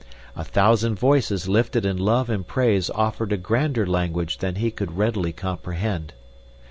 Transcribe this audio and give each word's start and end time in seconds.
A 0.35 0.43
thousand 0.43 0.97
voices 0.97 1.47
lifted 1.47 1.85
in 1.85 1.95
love 1.95 2.27
and 2.27 2.47
praise 2.47 2.89
offered 2.89 3.31
a 3.31 3.37
grander 3.37 3.85
language 3.85 4.39
than 4.39 4.55
he 4.55 4.71
could 4.71 4.97
readily 4.97 5.31
comprehend. 5.31 6.13